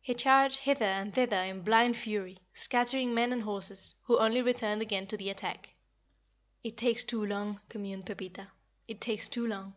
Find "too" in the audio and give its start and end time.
7.04-7.24, 9.28-9.46